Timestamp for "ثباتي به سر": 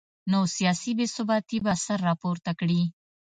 1.15-1.99